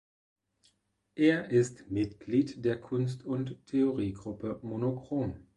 Er 1.13 1.51
ist 1.51 1.91
Mitglied 1.91 2.65
der 2.65 2.81
Kunst- 2.81 3.23
und 3.23 3.63
Theoriegruppe 3.67 4.57
monochrom. 4.63 5.35